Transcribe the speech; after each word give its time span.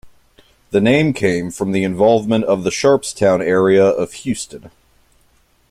The 0.71 0.81
name 0.81 1.13
came 1.13 1.51
from 1.51 1.73
the 1.73 1.83
involvement 1.83 2.43
of 2.45 2.63
the 2.63 2.71
Sharpstown 2.71 3.39
area 3.39 3.85
of 3.85 4.13
Houston. 4.25 4.71